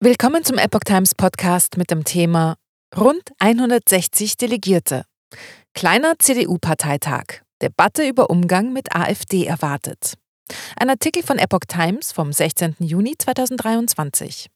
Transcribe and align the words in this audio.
Willkommen 0.00 0.44
zum 0.44 0.58
Epoch 0.58 0.84
Times 0.84 1.12
Podcast 1.16 1.76
mit 1.76 1.90
dem 1.90 2.04
Thema 2.04 2.54
Rund 2.96 3.32
160 3.40 4.36
Delegierte. 4.36 5.02
Kleiner 5.74 6.16
CDU-Parteitag. 6.20 7.42
Debatte 7.60 8.06
über 8.06 8.30
Umgang 8.30 8.72
mit 8.72 8.94
AfD 8.94 9.44
erwartet. 9.44 10.14
Ein 10.76 10.88
Artikel 10.88 11.24
von 11.24 11.40
Epoch 11.40 11.64
Times 11.66 12.12
vom 12.12 12.32
16. 12.32 12.76
Juni 12.78 13.16
2023. 13.18 14.46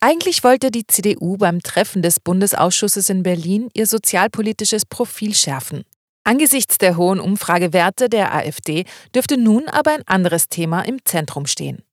Eigentlich 0.00 0.42
wollte 0.42 0.72
die 0.72 0.88
CDU 0.88 1.36
beim 1.36 1.62
Treffen 1.62 2.02
des 2.02 2.18
Bundesausschusses 2.18 3.08
in 3.08 3.22
Berlin 3.22 3.68
ihr 3.72 3.86
sozialpolitisches 3.86 4.84
Profil 4.84 5.32
schärfen. 5.32 5.84
Angesichts 6.24 6.78
der 6.78 6.96
hohen 6.96 7.20
Umfragewerte 7.20 8.08
der 8.08 8.34
AfD 8.34 8.84
dürfte 9.14 9.36
nun 9.36 9.68
aber 9.68 9.92
ein 9.92 10.02
anderes 10.08 10.48
Thema 10.48 10.82
im 10.82 11.04
Zentrum 11.04 11.46
stehen. 11.46 11.84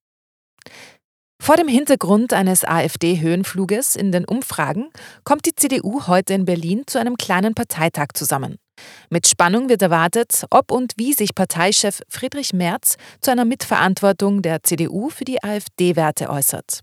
Vor 1.48 1.56
dem 1.56 1.70
Hintergrund 1.70 2.34
eines 2.34 2.66
AfD-Höhenfluges 2.66 3.96
in 3.96 4.12
den 4.12 4.26
Umfragen 4.26 4.90
kommt 5.24 5.46
die 5.46 5.56
CDU 5.56 6.06
heute 6.06 6.34
in 6.34 6.44
Berlin 6.44 6.84
zu 6.88 7.00
einem 7.00 7.16
kleinen 7.16 7.56
Parteitag 7.56 8.08
zusammen. 8.16 8.58
Mit 9.10 9.28
Spannung 9.28 9.70
wird 9.70 9.82
erwartet, 9.82 10.44
ob 10.50 10.74
und 10.74 10.92
wie 10.98 11.14
sich 11.14 11.34
Parteichef 11.36 12.02
Friedrich 12.10 12.52
Merz 12.52 12.98
zu 13.22 13.32
einer 13.32 13.46
Mitverantwortung 13.46 14.42
der 14.42 14.62
CDU 14.64 15.10
für 15.10 15.24
die 15.24 15.42
AfD-Werte 15.42 16.30
äußert. 16.30 16.82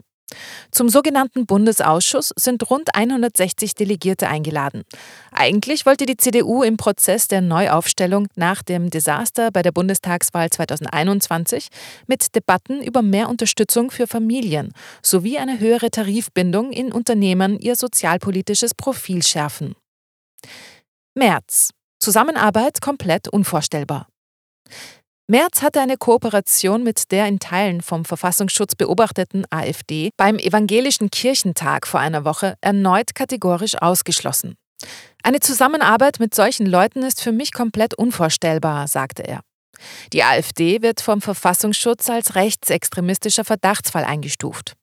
Zum 0.71 0.89
sogenannten 0.89 1.47
Bundesausschuss 1.47 2.33
sind 2.37 2.69
rund 2.71 2.95
160 2.95 3.75
Delegierte 3.75 4.29
eingeladen. 4.29 4.83
Eigentlich 5.33 5.87
wollte 5.87 6.07
die 6.07 6.17
CDU 6.17 6.63
im 6.63 6.77
Prozess 6.77 7.29
der 7.29 7.41
Neuaufstellung 7.41 8.29
nach 8.37 8.63
dem 8.63 8.91
Desaster 8.91 9.51
bei 9.51 9.63
der 9.63 9.73
Bundestagswahl 9.73 10.51
2021 10.51 11.69
mit 12.07 12.35
Debatten 12.35 12.83
über 12.83 13.03
mehr 13.03 13.29
Unterstützung 13.29 13.91
für 13.91 14.07
Familien 14.07 14.73
sowie 15.03 15.39
eine 15.39 15.61
höhere 15.61 15.91
Tarifbindung 15.91 16.73
in 16.73 16.93
Unternehmen 16.93 17.59
ihr 17.59 17.77
sozialpolitisches 17.77 18.75
Profil 18.75 19.23
schärfen. 19.23 19.75
März. 21.15 21.71
Zusammenarbeit 22.01 22.81
komplett 22.81 23.29
unvorstellbar. 23.29 24.09
Merz 25.27 25.63
hatte 25.63 25.81
eine 25.81 25.97
Kooperation 25.97 26.83
mit 26.83 27.11
der 27.11 27.27
in 27.27 27.39
Teilen 27.39 27.81
vom 27.81 28.05
Verfassungsschutz 28.05 28.75
beobachteten 28.75 29.47
AfD 29.49 30.11
beim 30.19 30.37
Evangelischen 30.37 31.11
Kirchentag 31.11 31.87
vor 31.87 31.99
einer 31.99 32.27
Woche 32.27 32.57
erneut 32.61 33.15
kategorisch 33.15 33.81
ausgeschlossen. 33.81 34.57
Eine 35.23 35.41
Zusammenarbeit 35.41 36.21
mit 36.21 36.35
solchen 36.35 36.67
Leuten 36.67 37.03
ist 37.03 37.23
für 37.23 37.33
mich 37.33 37.55
komplett 37.55 37.95
unvorstellbar, 37.95 38.87
sagte 38.87 39.27
er. 39.27 39.41
Die 40.13 40.23
AfD 40.23 40.83
wird 40.83 41.01
vom 41.01 41.23
Verfassungsschutz 41.23 42.11
als 42.11 42.35
rechtsextremistischer 42.35 43.47
Verdachtsfall 43.47 44.05
eingestuft. 44.05 44.75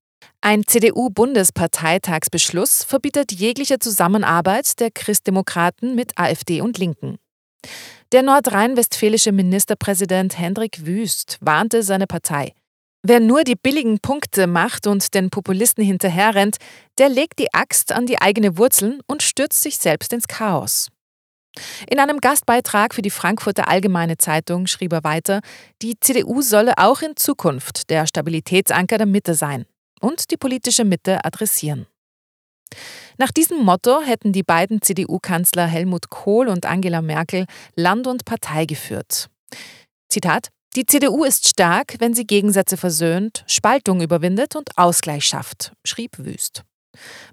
Ein 0.42 0.66
CDU-Bundesparteitagsbeschluss 0.66 2.84
verbietet 2.84 3.32
jegliche 3.32 3.78
Zusammenarbeit 3.78 4.80
der 4.80 4.90
Christdemokraten 4.90 5.94
mit 5.94 6.18
AfD 6.18 6.62
und 6.62 6.80
Linken. 6.80 7.20
Der 8.12 8.24
nordrhein-westfälische 8.24 9.32
Ministerpräsident 9.32 10.38
Hendrik 10.38 10.86
Wüst 10.86 11.38
warnte 11.40 11.84
seine 11.84 12.08
Partei. 12.08 12.54
Wer 13.04 13.20
nur 13.20 13.44
die 13.44 13.56
billigen 13.56 14.00
Punkte 14.00 14.46
macht 14.46 14.86
und 14.86 15.16
den 15.16 15.30
Populisten 15.30 15.84
hinterherrennt, 15.84 16.58
der 17.00 17.10
legt 17.10 17.40
die 17.40 17.52
Axt 17.54 17.92
an 17.92 18.06
die 18.06 18.22
eigene 18.22 18.58
Wurzeln 18.58 19.00
und 19.08 19.24
stürzt 19.24 19.62
sich 19.62 19.78
selbst 19.78 20.14
ins 20.14 20.28
Chaos. 20.28 20.90
In 21.90 22.00
einem 22.00 22.20
Gastbeitrag 22.20 22.94
für 22.94 23.02
die 23.02 23.10
Frankfurter 23.10 23.68
Allgemeine 23.68 24.18
Zeitung 24.18 24.68
schrieb 24.68 24.94
er 24.94 25.04
weiter, 25.04 25.42
die 25.82 26.00
CDU 26.00 26.42
solle 26.42 26.78
auch 26.78 27.02
in 27.02 27.18
Zukunft 27.18 27.90
der 27.90 28.06
Stabilitätsanker 28.08 28.98
der 28.98 29.08
Mitte 29.08 29.34
sein 29.34 29.66
und 30.00 30.32
die 30.32 30.38
politische 30.38 30.86
Mitte 30.86 31.26
adressieren. 31.26 31.88
Nach 33.18 33.32
diesem 33.32 33.64
Motto 33.64 34.02
hätten 34.02 34.34
die 34.34 34.44
beiden 34.44 34.82
CDU-Kanzler 34.82 35.68
Helmut 35.68 36.10
Kohl 36.10 36.48
und 36.48 36.66
Angela 36.66 37.02
Merkel 37.02 37.46
Land 37.76 38.08
und 38.08 38.26
Partei 38.26 38.66
geführt. 38.66 39.30
Zitat 40.10 40.50
Die 40.76 40.86
CDU 40.86 41.24
ist 41.24 41.48
stark, 41.48 41.96
wenn 42.00 42.14
sie 42.14 42.26
Gegensätze 42.26 42.78
versöhnt, 42.78 43.44
Spaltung 43.48 44.02
überwindet 44.02 44.56
und 44.56 44.78
Ausgleich 44.78 45.26
schafft, 45.26 45.74
schrieb 45.86 46.18
Wüst. 46.18 46.64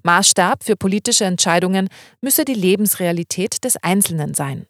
Maßstab 0.03 0.63
für 0.63 0.75
politische 0.75 1.25
Entscheidungen 1.25 1.89
müsse 2.21 2.45
die 2.45 2.53
Lebensrealität 2.53 3.63
des 3.63 3.77
Einzelnen 3.77 4.33
sein. 4.33 4.65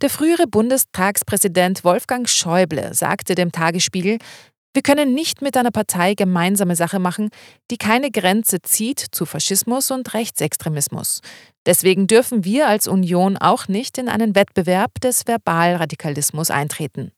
Der 0.00 0.10
frühere 0.10 0.46
Bundestagspräsident 0.46 1.84
Wolfgang 1.84 2.28
Schäuble 2.28 2.94
sagte 2.94 3.34
dem 3.34 3.52
Tagesspiegel, 3.52 4.18
wir 4.76 4.82
können 4.82 5.14
nicht 5.14 5.40
mit 5.40 5.56
einer 5.56 5.70
Partei 5.70 6.12
gemeinsame 6.12 6.76
Sache 6.76 6.98
machen, 6.98 7.30
die 7.70 7.78
keine 7.78 8.10
Grenze 8.10 8.60
zieht 8.60 9.00
zu 9.00 9.24
Faschismus 9.24 9.90
und 9.90 10.12
Rechtsextremismus. 10.12 11.22
Deswegen 11.64 12.06
dürfen 12.06 12.44
wir 12.44 12.68
als 12.68 12.86
Union 12.86 13.38
auch 13.38 13.68
nicht 13.68 13.96
in 13.96 14.10
einen 14.10 14.36
Wettbewerb 14.36 15.00
des 15.00 15.26
Verbalradikalismus 15.26 16.50
eintreten. 16.50 17.12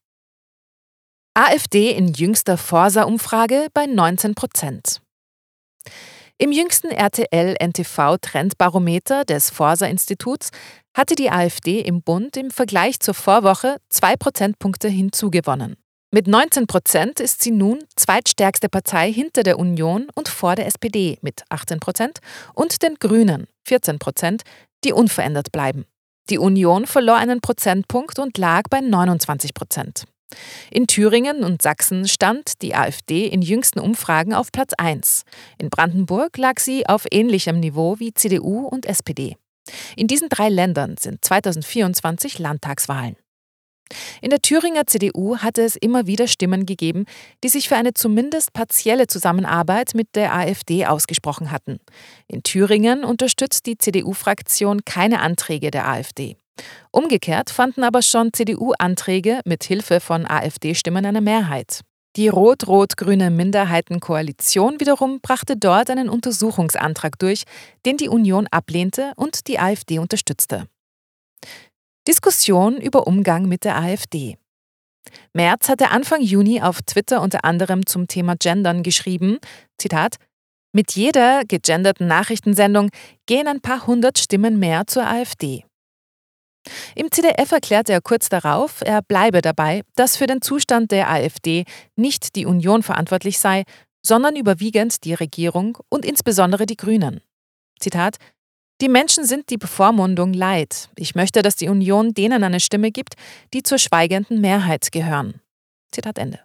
AfD 1.35 1.91
in 1.91 2.13
jüngster 2.13 2.57
Forsa-Umfrage 2.57 3.67
bei 3.75 3.87
19 3.87 4.37
Prozent. 4.37 5.01
Im 6.39 6.53
jüngsten 6.53 6.93
RTL-NTV-Trendbarometer 6.93 9.25
des 9.25 9.51
Forsa-Instituts 9.51 10.51
hatte 10.97 11.17
die 11.17 11.33
AfD 11.33 11.81
im 11.81 12.03
Bund 12.03 12.37
im 12.37 12.53
Vergleich 12.53 13.01
zur 13.01 13.15
Vorwoche 13.15 13.79
zwei 13.89 14.15
Prozentpunkte 14.15 14.87
hinzugewonnen. 14.87 15.75
Mit 16.11 16.27
19 16.27 16.67
Prozent 16.67 17.21
ist 17.21 17.43
sie 17.43 17.51
nun 17.51 17.81
zweitstärkste 17.95 18.71
Partei 18.71 19.13
hinter 19.13 19.43
der 19.43 19.59
Union 19.59 20.07
und 20.15 20.31
vor 20.31 20.55
der 20.55 20.67
SPD 20.67 21.19
mit 21.21 21.43
18 21.51 21.81
Prozent 21.81 22.21
und 22.55 22.83
den 22.83 22.95
Grünen 22.95 23.47
14 23.67 23.99
Prozent, 23.99 24.43
die 24.85 24.95
unverändert 24.95 25.53
bleiben. 25.53 25.85
Die 26.31 26.39
Union 26.39 26.87
verlor 26.87 27.17
einen 27.17 27.43
Prozentpunkt 27.43 28.19
und 28.19 28.39
lag 28.39 28.63
bei 28.71 28.81
29 28.81 29.53
Prozent. 29.53 30.05
In 30.71 30.87
Thüringen 30.87 31.45
und 31.45 31.61
Sachsen 31.61 32.09
stand 32.09 32.63
die 32.63 32.75
AfD 32.75 33.27
in 33.27 33.43
jüngsten 33.43 33.79
Umfragen 33.79 34.33
auf 34.33 34.51
Platz 34.51 34.73
1. 34.79 35.25
In 35.59 35.69
Brandenburg 35.69 36.39
lag 36.39 36.59
sie 36.59 36.87
auf 36.87 37.05
ähnlichem 37.11 37.61
Niveau 37.61 37.99
wie 37.99 38.15
CDU 38.15 38.67
und 38.67 38.87
SPD. 38.87 39.37
In 39.95 40.07
diesen 40.07 40.31
drei 40.31 40.49
Ländern 40.49 40.97
sind 40.99 41.23
2024 41.23 42.39
Landtagswahlen. 42.39 43.17
In 44.21 44.31
der 44.31 44.41
Thüringer 44.41 44.87
CDU 44.87 45.38
hatte 45.38 45.62
es 45.62 45.76
immer 45.76 46.06
wieder 46.06 46.26
Stimmen 46.26 46.66
gegeben, 46.66 47.06
die 47.43 47.49
sich 47.49 47.69
für 47.69 47.76
eine 47.76 47.94
zumindest 47.94 48.53
partielle 48.53 49.06
Zusammenarbeit 49.06 49.94
mit 49.94 50.15
der 50.15 50.34
AfD 50.34 50.87
ausgesprochen 50.87 51.50
hatten. 51.50 51.78
In 52.26 52.43
Thüringen 52.43 53.04
unterstützt 53.04 53.66
die 53.66 53.78
CDU-Fraktion 53.78 54.84
keine 54.84 55.21
Anträge 55.21 55.71
der 55.71 55.88
AfD. 55.88 56.37
Umgekehrt 56.91 57.50
fanden 57.50 57.84
aber 57.84 58.03
schon 58.03 58.32
CDU-Anträge 58.32 59.41
mit 59.44 59.65
Hilfe 59.65 60.00
von 60.00 60.26
AfD-Stimmen 60.26 61.06
eine 61.06 61.20
Mehrheit. 61.20 61.82
Die 62.16 62.28
rot-rot-grüne 62.28 63.31
Minderheitenkoalition 63.31 64.81
wiederum 64.81 65.20
brachte 65.20 65.56
dort 65.56 65.88
einen 65.91 66.09
Untersuchungsantrag 66.09 67.19
durch, 67.19 67.44
den 67.87 67.97
die 67.97 68.09
Union 68.09 68.49
ablehnte 68.50 69.12
und 69.15 69.47
die 69.47 69.60
AfD 69.60 70.00
unterstützte. 70.00 70.66
Diskussion 72.09 72.79
über 72.79 73.07
Umgang 73.07 73.49
mit 73.49 73.65
der 73.65 73.77
AfD. 73.77 74.39
Merz 75.35 75.69
hatte 75.69 75.91
Anfang 75.91 76.23
Juni 76.23 76.63
auf 76.63 76.81
Twitter 76.81 77.21
unter 77.21 77.45
anderem 77.45 77.85
zum 77.85 78.09
Thema 78.09 78.35
Gendern 78.35 78.83
geschrieben, 78.83 79.37
Zitat, 79.77 80.17
mit 80.73 80.93
jeder 80.93 81.43
gegenderten 81.45 82.07
Nachrichtensendung 82.07 82.89
gehen 83.27 83.47
ein 83.47 83.61
paar 83.61 83.87
hundert 83.87 84.19
Stimmen 84.19 84.59
mehr 84.59 84.87
zur 84.87 85.07
AfD. 85.07 85.65
Im 86.95 87.11
CDF 87.11 87.53
erklärte 87.53 87.93
er 87.93 88.01
kurz 88.01 88.31
darauf, 88.31 88.81
er 88.81 89.03
bleibe 89.03 89.43
dabei, 89.43 89.83
dass 89.95 90.17
für 90.17 90.27
den 90.27 90.41
Zustand 90.41 90.91
der 90.91 91.11
AfD 91.11 91.65
nicht 91.95 92.37
die 92.37 92.47
Union 92.47 92.83
verantwortlich 92.83 93.39
sei, 93.39 93.65
sondern 94.03 94.35
überwiegend 94.35 95.05
die 95.05 95.15
Regierung 95.15 95.77
und 95.91 96.06
insbesondere 96.06 96.65
die 96.65 96.77
Grünen. 96.77 97.21
Zitat 97.79 98.17
die 98.81 98.89
Menschen 98.89 99.25
sind 99.25 99.51
die 99.51 99.57
Bevormundung 99.57 100.33
leid. 100.33 100.89
Ich 100.97 101.15
möchte, 101.15 101.43
dass 101.43 101.57
die 101.57 101.69
Union 101.69 102.15
denen 102.15 102.45
eine 102.45 102.61
Stimme 102.61 102.91
gibt, 102.91 103.15
die 103.53 103.63
zur 103.63 103.79
schweigenden 103.79 104.41
Mehrheit 104.41 104.93
gehören. 104.93 105.41
Zitat 105.93 106.19
Ende. 106.19 106.41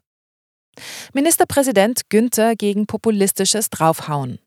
Ministerpräsident 1.14 2.10
Günther 2.10 2.56
gegen 2.56 2.88
populistisches 2.88 3.70
Draufhauen. 3.70 4.40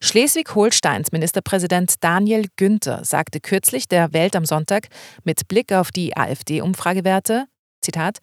Schleswig-Holsteins 0.00 1.12
Ministerpräsident 1.12 2.02
Daniel 2.02 2.46
Günther 2.56 3.04
sagte 3.04 3.40
kürzlich 3.40 3.88
der 3.88 4.14
Welt 4.14 4.34
am 4.34 4.46
Sonntag 4.46 4.88
mit 5.24 5.48
Blick 5.48 5.72
auf 5.72 5.90
die 5.90 6.16
AfD-Umfragewerte, 6.16 7.46
Zitat, 7.82 8.18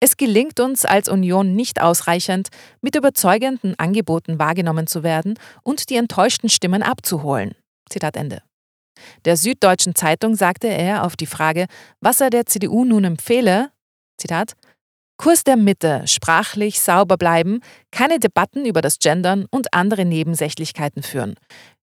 es 0.00 0.16
gelingt 0.16 0.60
uns 0.60 0.84
als 0.84 1.08
Union 1.08 1.54
nicht 1.54 1.80
ausreichend, 1.80 2.48
mit 2.80 2.96
überzeugenden 2.96 3.78
Angeboten 3.78 4.38
wahrgenommen 4.38 4.86
zu 4.86 5.02
werden 5.02 5.38
und 5.62 5.88
die 5.88 5.96
enttäuschten 5.96 6.50
Stimmen 6.50 6.82
abzuholen. 6.82 7.54
Zitat 7.92 8.16
Ende. 8.16 8.42
Der 9.24 9.36
Süddeutschen 9.36 9.94
Zeitung 9.94 10.34
sagte 10.34 10.68
er 10.68 11.04
auf 11.04 11.16
die 11.16 11.26
Frage, 11.26 11.66
was 12.00 12.20
er 12.20 12.30
der 12.30 12.46
CDU 12.46 12.84
nun 12.84 13.04
empfehle, 13.04 13.70
Zitat, 14.18 14.54
Kurs 15.18 15.44
der 15.44 15.56
Mitte, 15.56 16.02
sprachlich 16.06 16.80
sauber 16.80 17.16
bleiben, 17.16 17.60
keine 17.90 18.18
Debatten 18.18 18.64
über 18.64 18.80
das 18.80 18.98
Gendern 18.98 19.46
und 19.50 19.72
andere 19.72 20.04
Nebensächlichkeiten 20.04 21.02
führen. 21.02 21.36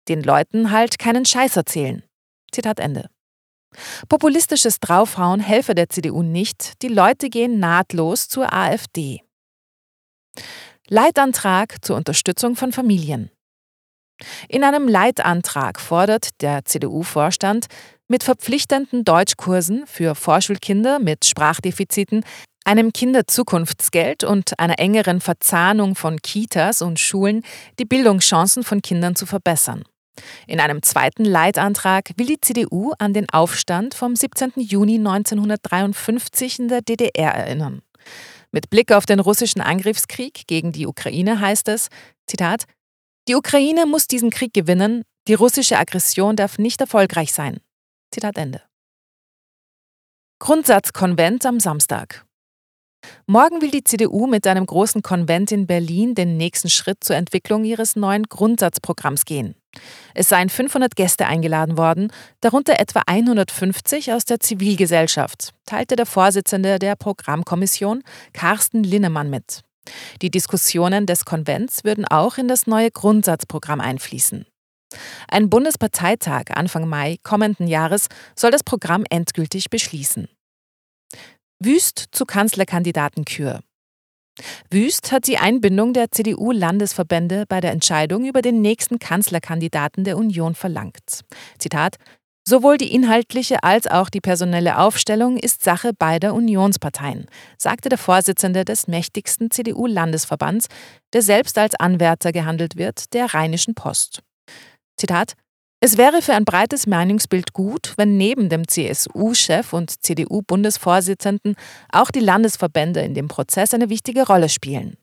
Den 0.08 0.22
Leuten 0.22 0.72
halt 0.72 1.00
keinen 1.00 1.26
Scheiß 1.26 1.56
erzählen. 1.56 2.04
Zitat 2.52 2.80
Ende. 2.80 3.10
Populistisches 4.08 4.80
Draufhauen 4.80 5.40
helfe 5.40 5.74
der 5.74 5.90
CDU 5.90 6.22
nicht, 6.22 6.82
die 6.84 6.90
Leute 6.90 7.30
gehen 7.30 7.60
nahtlos 7.60 8.28
zur 8.28 8.54
AfD. 8.54 9.22
Leitantrag 10.88 11.84
zur 11.84 11.96
Unterstützung 11.96 12.56
von 12.56 12.72
Familien. 12.72 13.32
In 14.48 14.64
einem 14.64 14.88
Leitantrag 14.88 15.80
fordert 15.80 16.42
der 16.42 16.66
CDU-Vorstand, 16.66 17.68
mit 18.08 18.24
verpflichtenden 18.24 19.06
Deutschkursen 19.06 19.86
für 19.88 20.14
Vorschulkinder 20.16 21.00
mit 21.00 21.26
Sprachdefiziten, 21.26 22.24
einem 22.66 22.94
Kinderzukunftsgeld 22.94 24.24
und 24.24 24.60
einer 24.60 24.80
engeren 24.80 25.20
Verzahnung 25.20 25.96
von 25.96 26.22
Kitas 26.22 26.82
und 26.82 27.00
Schulen 27.00 27.44
die 27.80 27.86
Bildungschancen 27.86 28.64
von 28.64 28.82
Kindern 28.82 29.16
zu 29.16 29.26
verbessern. 29.26 29.84
In 30.48 30.60
einem 30.60 30.84
zweiten 30.84 31.26
Leitantrag 31.26 32.12
will 32.18 32.28
die 32.28 32.40
CDU 32.40 32.94
an 33.00 33.14
den 33.14 33.30
Aufstand 33.30 33.96
vom 33.96 34.16
17. 34.16 34.54
Juni 34.58 34.96
1953 34.96 36.60
in 36.60 36.68
der 36.68 36.82
DDR 36.82 37.34
erinnern. 37.34 37.82
Mit 38.52 38.70
Blick 38.70 38.92
auf 38.92 39.08
den 39.08 39.20
russischen 39.20 39.62
Angriffskrieg 39.62 40.46
gegen 40.46 40.72
die 40.72 40.86
Ukraine 40.86 41.40
heißt 41.40 41.68
es, 41.70 41.88
Zitat, 42.28 42.66
die 43.28 43.36
Ukraine 43.36 43.86
muss 43.86 44.08
diesen 44.08 44.30
Krieg 44.30 44.54
gewinnen, 44.54 45.04
die 45.28 45.34
russische 45.34 45.78
Aggression 45.78 46.36
darf 46.36 46.58
nicht 46.58 46.82
erfolgreich 46.82 47.34
sein. 47.34 47.60
Zitat 48.12 48.38
Ende. 48.38 48.62
Grundsatzkonvent 50.40 51.46
am 51.46 51.60
Samstag. 51.60 52.26
Morgen 53.26 53.62
will 53.62 53.72
die 53.72 53.84
CDU 53.84 54.28
mit 54.28 54.46
einem 54.48 54.66
großen 54.66 55.02
Konvent 55.02 55.52
in 55.52 55.68
Berlin 55.68 56.16
den 56.16 56.38
nächsten 56.38 56.70
Schritt 56.70 57.04
zur 57.04 57.16
Entwicklung 57.16 57.64
ihres 57.64 57.96
neuen 57.96 58.24
Grundsatzprogramms 58.24 59.26
gehen. 59.26 59.56
Es 60.14 60.30
seien 60.30 60.50
500 60.50 60.96
Gäste 60.96 61.26
eingeladen 61.26 61.78
worden, 61.78 62.12
darunter 62.42 62.80
etwa 62.80 63.02
150 63.08 64.12
aus 64.14 64.26
der 64.26 64.40
Zivilgesellschaft, 64.40 65.52
teilte 65.66 65.96
der 65.96 66.06
Vorsitzende 66.06 66.78
der 66.78 66.96
Programmkommission 66.96 68.04
Carsten 68.34 68.84
Linnemann 68.84 69.30
mit. 69.30 69.64
Die 70.22 70.32
Diskussionen 70.32 71.06
des 71.06 71.26
Konvents 71.26 71.84
würden 71.84 72.06
auch 72.06 72.38
in 72.38 72.48
das 72.48 72.68
neue 72.68 72.92
Grundsatzprogramm 72.92 73.82
einfließen. 73.82 74.46
Ein 75.28 75.50
Bundesparteitag 75.50 76.46
Anfang 76.54 76.88
Mai 76.88 77.18
kommenden 77.24 77.68
Jahres 77.68 78.08
soll 78.36 78.52
das 78.52 78.64
Programm 78.64 79.04
endgültig 79.10 79.70
beschließen. 79.70 80.28
Wüst 81.60 82.06
zu 82.12 82.26
Kanzlerkandidaten 82.26 83.26
Kür. 83.26 83.62
Wüst 84.70 85.12
hat 85.12 85.28
die 85.28 85.38
Einbindung 85.38 85.94
der 85.94 86.12
CDU-Landesverbände 86.12 87.46
bei 87.48 87.62
der 87.62 87.72
Entscheidung 87.72 88.26
über 88.26 88.42
den 88.42 88.62
nächsten 88.62 89.00
Kanzlerkandidaten 89.00 90.04
der 90.04 90.18
Union 90.18 90.56
verlangt. 90.56 91.22
Zitat 91.60 91.98
Sowohl 92.46 92.78
die 92.78 92.94
inhaltliche 92.94 93.64
als 93.64 93.88
auch 93.88 94.10
die 94.10 94.20
personelle 94.20 94.78
Aufstellung 94.78 95.38
ist 95.38 95.64
Sache 95.64 95.94
beider 95.94 96.34
Unionsparteien, 96.34 97.28
sagte 97.58 97.88
der 97.88 97.98
Vorsitzende 97.98 98.66
des 98.66 98.88
mächtigsten 98.88 99.50
CDU-Landesverbands, 99.50 100.68
der 101.14 101.22
selbst 101.22 101.58
als 101.58 101.76
Anwärter 101.76 102.34
gehandelt 102.34 102.76
wird, 102.76 103.14
der 103.14 103.34
Rheinischen 103.34 103.76
Post. 103.76 104.24
Zitat 104.98 105.36
es 105.86 105.98
wäre 105.98 106.22
für 106.22 106.34
ein 106.34 106.46
breites 106.46 106.88
Meinungsbild 106.88 107.52
gut, 107.52 107.96
wenn 107.98 108.16
neben 108.16 108.48
dem 108.48 108.66
CSU-Chef 108.66 109.74
und 109.74 110.02
CDU-Bundesvorsitzenden 110.02 111.58
auch 111.92 112.10
die 112.10 112.22
Landesverbände 112.22 113.02
in 113.02 113.14
dem 113.14 113.28
Prozess 113.28 113.74
eine 113.74 113.90
wichtige 113.90 114.26
Rolle 114.26 114.48
spielen. 114.48 114.96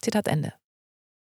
Zitat 0.00 0.28
Ende. 0.28 0.54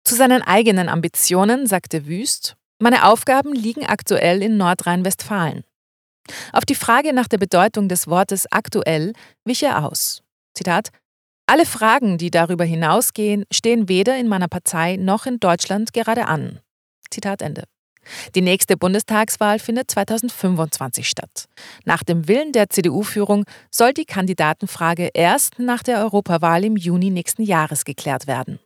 Zu 0.04 0.14
seinen 0.14 0.44
eigenen 0.44 0.90
Ambitionen 0.90 1.66
sagte 1.66 2.06
Wüst, 2.06 2.56
meine 2.84 3.08
Aufgaben 3.08 3.54
liegen 3.54 3.86
aktuell 3.86 4.44
in 4.44 4.58
Nordrhein-Westfalen. 4.58 5.64
Auf 6.52 6.66
die 6.66 6.76
Frage 6.76 7.14
nach 7.14 7.30
der 7.30 7.38
Bedeutung 7.38 7.88
des 7.88 8.08
Wortes 8.08 8.46
aktuell 8.52 9.14
wich 9.46 9.64
er 9.64 9.86
aus. 9.86 10.22
Zitat 10.54 10.90
Alle 11.46 11.66
Fragen, 11.66 12.18
die 12.18 12.30
darüber 12.30 12.66
hinausgehen, 12.66 13.46
stehen 13.52 13.88
weder 13.88 14.18
in 14.18 14.28
meiner 14.28 14.50
Partei 14.50 14.98
noch 14.98 15.26
in 15.26 15.40
Deutschland 15.40 15.94
gerade 15.94 16.28
an. 16.28 16.60
Zitat 17.10 17.42
Ende. 17.42 17.64
Die 18.36 18.42
nächste 18.42 18.76
Bundestagswahl 18.76 19.60
findet 19.60 19.90
2025 19.90 21.08
statt. 21.08 21.46
Nach 21.86 22.04
dem 22.04 22.28
Willen 22.28 22.52
der 22.52 22.70
CDU-Führung 22.70 23.46
soll 23.72 23.94
die 23.94 24.04
Kandidatenfrage 24.04 25.10
erst 25.14 25.58
nach 25.58 25.84
der 25.84 26.00
Europawahl 26.00 26.66
im 26.66 26.76
Juni 26.76 27.12
nächsten 27.12 27.44
Jahres 27.44 27.86
geklärt 27.86 28.28
werden. 28.28 28.60